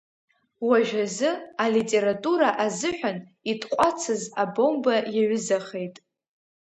[0.67, 1.29] Уажәазы,
[1.63, 3.17] алитература азыҳәан,
[3.51, 5.95] итҟәацыз абомба иаҩызахеит.